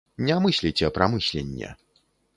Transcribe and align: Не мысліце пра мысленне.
Не 0.27 0.37
мысліце 0.45 0.89
пра 0.97 1.09
мысленне. 1.17 1.69